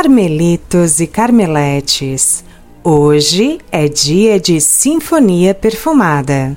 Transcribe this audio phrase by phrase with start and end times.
[0.00, 2.44] Carmelitos e Carmeletes,
[2.84, 6.56] hoje é dia de Sinfonia Perfumada.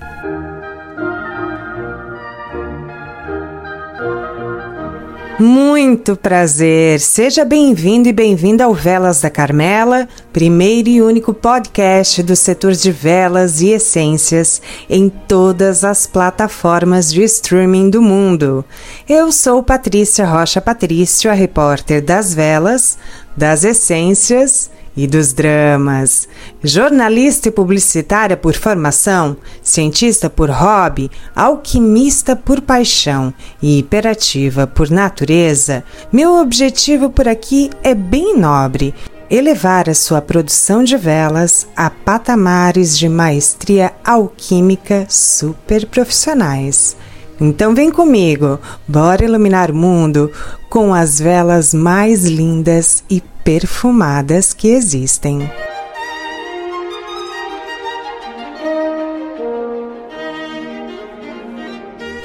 [5.41, 6.99] Muito prazer!
[6.99, 12.91] Seja bem-vindo e bem-vinda ao Velas da Carmela, primeiro e único podcast do setor de
[12.91, 18.63] velas e essências em todas as plataformas de streaming do mundo.
[19.09, 22.99] Eu sou Patrícia Rocha Patrício, a repórter das velas,
[23.35, 26.27] das essências e dos dramas.
[26.63, 35.83] Jornalista e publicitária por formação, cientista por hobby, alquimista por paixão e hiperativa por natureza,
[36.11, 38.93] meu objetivo por aqui é bem nobre.
[39.29, 46.97] Elevar a sua produção de velas a patamares de maestria alquímica super profissionais.
[47.41, 50.31] Então vem comigo, bora iluminar o mundo
[50.69, 55.49] com as velas mais lindas e perfumadas que existem.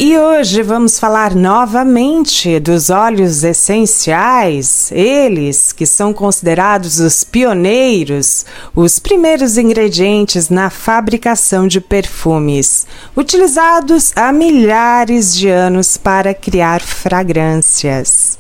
[0.09, 9.01] E hoje vamos falar novamente dos óleos essenciais, eles que são considerados os pioneiros, os
[9.01, 18.39] primeiros ingredientes na fabricação de perfumes, utilizados há milhares de anos para criar fragrâncias.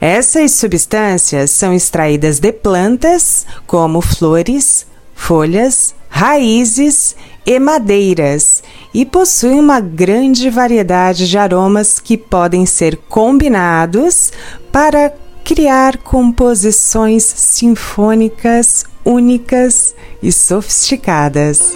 [0.00, 4.86] Essas substâncias são extraídas de plantas, como flores,
[5.16, 14.30] folhas, raízes e madeiras, e possuem uma grande variedade de aromas que podem ser combinados
[14.70, 21.72] para criar composições sinfônicas únicas e sofisticadas.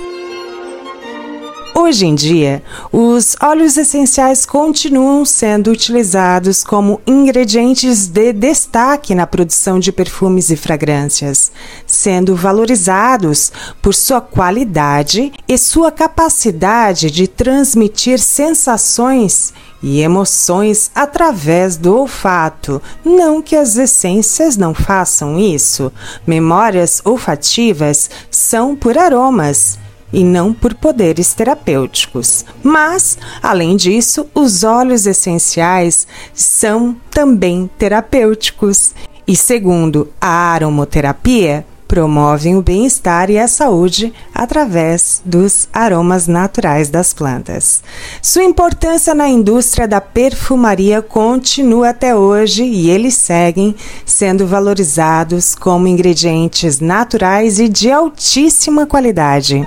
[1.78, 9.78] Hoje em dia, os óleos essenciais continuam sendo utilizados como ingredientes de destaque na produção
[9.78, 11.52] de perfumes e fragrâncias,
[11.86, 21.94] sendo valorizados por sua qualidade e sua capacidade de transmitir sensações e emoções através do
[21.94, 22.80] olfato.
[23.04, 25.92] Não que as essências não façam isso.
[26.26, 29.78] Memórias olfativas são por aromas
[30.12, 32.44] e não por poderes terapêuticos.
[32.62, 38.94] Mas, além disso, os óleos essenciais são também terapêuticos.
[39.26, 47.14] E segundo a aromoterapia, promovem o bem-estar e a saúde através dos aromas naturais das
[47.14, 47.82] plantas.
[48.20, 53.74] Sua importância na indústria da perfumaria continua até hoje e eles seguem
[54.04, 59.66] sendo valorizados como ingredientes naturais e de altíssima qualidade.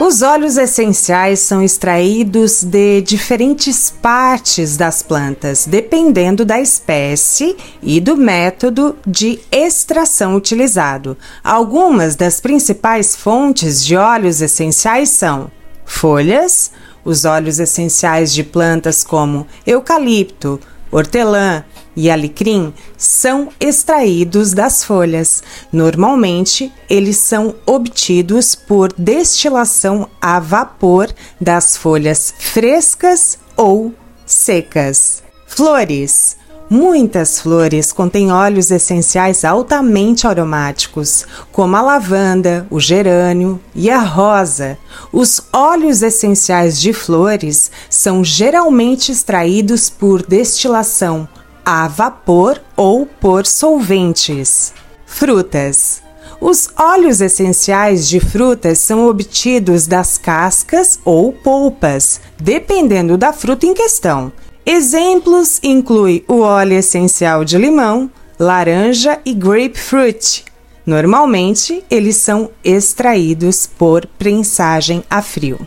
[0.00, 8.16] Os óleos essenciais são extraídos de diferentes partes das plantas, dependendo da espécie e do
[8.16, 11.16] método de extração utilizado.
[11.44, 15.50] Algumas das principais fontes de óleos essenciais são
[15.84, 16.72] folhas,
[17.04, 20.58] os óleos essenciais de plantas como eucalipto,
[20.90, 21.64] hortelã,
[21.96, 25.42] e alecrim são extraídos das folhas.
[25.72, 33.92] Normalmente, eles são obtidos por destilação a vapor das folhas frescas ou
[34.26, 35.22] secas.
[35.46, 36.40] Flores.
[36.70, 44.78] Muitas flores contêm óleos essenciais altamente aromáticos, como a lavanda, o gerânio e a rosa.
[45.12, 51.28] Os óleos essenciais de flores são geralmente extraídos por destilação
[51.64, 54.72] a vapor ou por solventes.
[55.06, 56.02] Frutas.
[56.40, 63.74] Os óleos essenciais de frutas são obtidos das cascas ou polpas, dependendo da fruta em
[63.74, 64.32] questão.
[64.66, 70.44] Exemplos incluem o óleo essencial de limão, laranja e grapefruit.
[70.84, 75.64] Normalmente, eles são extraídos por prensagem a frio.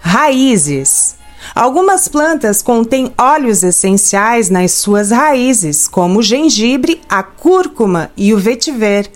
[0.00, 1.17] Raízes.
[1.54, 8.38] Algumas plantas contêm óleos essenciais nas suas raízes, como o gengibre, a cúrcuma e o
[8.38, 9.10] vetiver.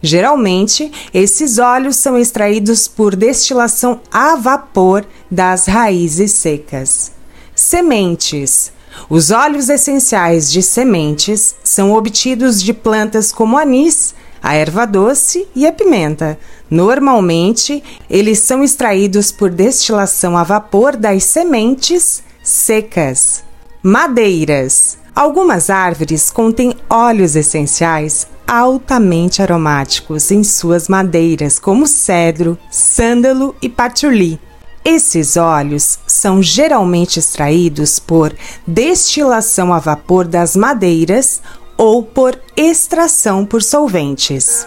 [0.00, 7.12] Geralmente, esses óleos são extraídos por destilação a vapor das raízes secas.
[7.54, 8.72] Sementes.
[9.08, 14.14] Os óleos essenciais de sementes são obtidos de plantas como anis,
[14.44, 16.38] a erva doce e a pimenta.
[16.70, 23.42] Normalmente, eles são extraídos por destilação a vapor das sementes secas.
[23.82, 24.98] Madeiras.
[25.16, 34.38] Algumas árvores contêm óleos essenciais altamente aromáticos em suas madeiras, como cedro, sândalo e patchouli.
[34.84, 38.34] Esses óleos são geralmente extraídos por
[38.66, 41.40] destilação a vapor das madeiras
[41.76, 44.66] ou por extração por solventes.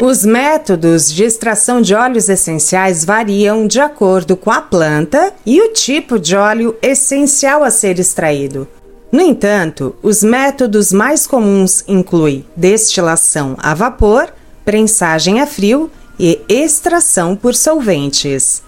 [0.00, 5.72] Os métodos de extração de óleos essenciais variam de acordo com a planta e o
[5.72, 8.68] tipo de óleo essencial a ser extraído.
[9.10, 14.28] No entanto, os métodos mais comuns incluem destilação a vapor,
[14.64, 18.62] prensagem a frio e extração por solventes.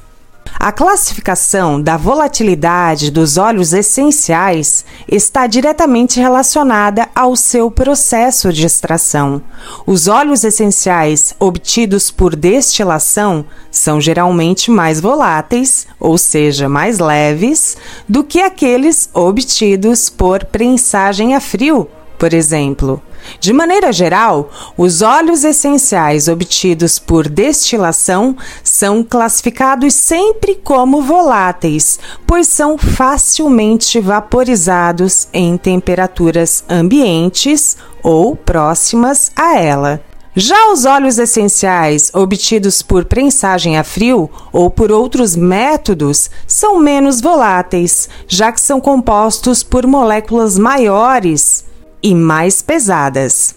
[0.58, 9.41] A classificação da volatilidade dos óleos essenciais está diretamente relacionada ao seu processo de extração.
[9.87, 17.76] Os óleos essenciais obtidos por destilação são geralmente mais voláteis, ou seja, mais leves,
[18.08, 21.88] do que aqueles obtidos por prensagem a frio,
[22.20, 23.02] por exemplo.
[23.40, 32.46] De maneira geral, os óleos essenciais obtidos por destilação são classificados sempre como voláteis, pois
[32.46, 40.02] são facilmente vaporizados em temperaturas ambientes ou próximas a ela.
[40.37, 47.20] Já os óleos essenciais obtidos por prensagem a frio ou por outros métodos são menos
[47.20, 51.69] voláteis, já que são compostos por moléculas maiores
[52.02, 53.55] e mais pesadas.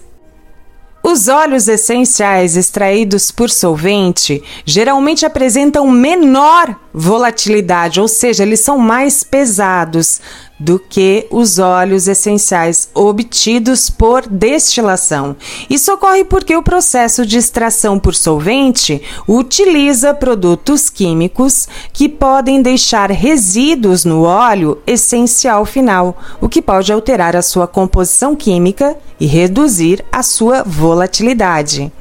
[1.02, 9.24] Os óleos essenciais extraídos por solvente geralmente apresentam menor volatilidade, ou seja, eles são mais
[9.24, 10.20] pesados,
[10.58, 15.36] do que os óleos essenciais obtidos por destilação.
[15.68, 23.10] Isso ocorre porque o processo de extração por solvente utiliza produtos químicos que podem deixar
[23.10, 30.04] resíduos no óleo essencial final, o que pode alterar a sua composição química e reduzir
[30.10, 31.92] a sua volatilidade,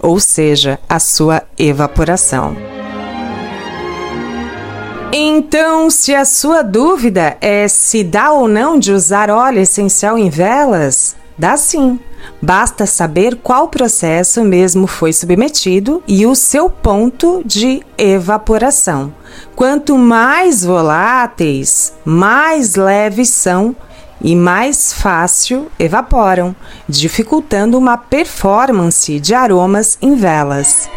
[0.00, 2.71] ou seja, a sua evaporação.
[5.14, 10.30] Então, se a sua dúvida é se dá ou não de usar óleo essencial em
[10.30, 12.00] velas, dá sim.
[12.40, 19.12] Basta saber qual processo mesmo foi submetido e o seu ponto de evaporação.
[19.54, 23.76] Quanto mais voláteis, mais leves são
[24.18, 26.56] e mais fácil evaporam,
[26.88, 30.88] dificultando uma performance de aromas em velas.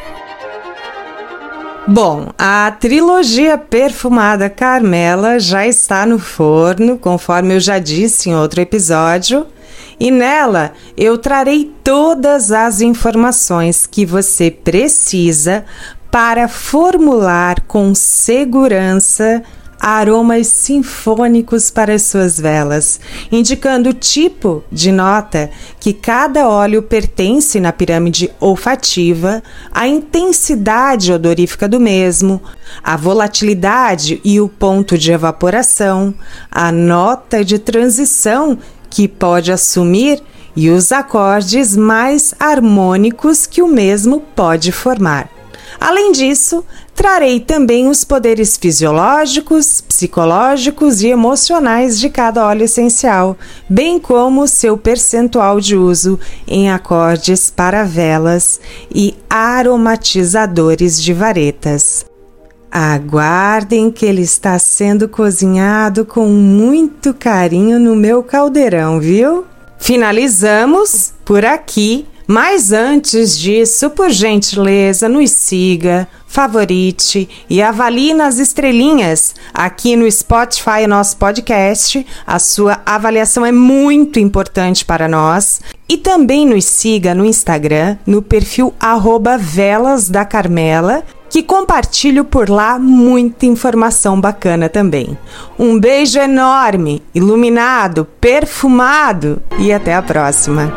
[1.87, 8.59] Bom, a trilogia perfumada Carmela já está no forno, conforme eu já disse em outro
[8.59, 9.45] episódio,
[9.99, 15.63] e nela eu trarei todas as informações que você precisa
[16.09, 19.43] para formular com segurança
[19.79, 22.99] aromas sinfônicos para as suas velas,
[23.31, 25.49] indicando o tipo de nota
[25.79, 32.41] que cada óleo pertence na pirâmide olfativa, a intensidade odorífica do mesmo,
[32.83, 36.13] a volatilidade e o ponto de evaporação,
[36.51, 38.57] a nota de transição
[38.89, 40.21] que pode assumir
[40.55, 45.34] e os acordes mais harmônicos que o mesmo pode formar.
[45.79, 46.63] Além disso,
[46.93, 53.37] trarei também os poderes fisiológicos, psicológicos e emocionais de cada óleo essencial,
[53.69, 58.59] bem como seu percentual de uso em acordes para velas
[58.93, 62.05] e aromatizadores de varetas.
[62.71, 69.45] Aguardem que ele está sendo cozinhado com muito carinho no meu caldeirão, viu?
[69.77, 79.35] Finalizamos por aqui mas antes disso, por gentileza, nos siga, favorite e avalie nas estrelinhas
[79.53, 82.05] aqui no Spotify, nosso podcast.
[82.27, 85.61] A sua avaliação é muito importante para nós.
[85.87, 92.49] E também nos siga no Instagram, no perfil arroba Velas da Carmela, que compartilho por
[92.49, 95.17] lá muita informação bacana também.
[95.57, 100.73] Um beijo enorme, iluminado, perfumado e até a próxima!